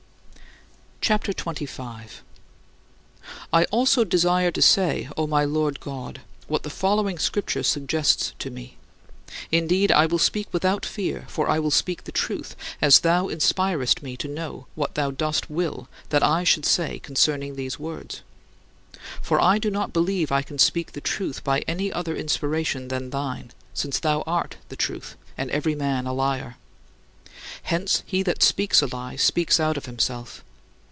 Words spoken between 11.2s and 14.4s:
for I will speak the truth, as thou inspirest me to